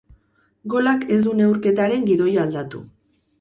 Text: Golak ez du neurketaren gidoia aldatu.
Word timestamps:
Golak 0.73 1.03
ez 1.15 1.19
du 1.27 1.33
neurketaren 1.41 2.09
gidoia 2.09 2.47
aldatu. 2.47 2.83